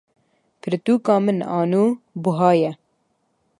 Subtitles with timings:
[0.61, 1.83] Pirtûka min a nû
[2.23, 2.71] buha ye.